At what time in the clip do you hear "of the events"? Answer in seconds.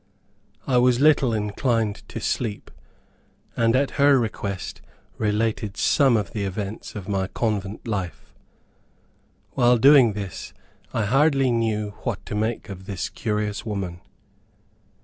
6.17-6.95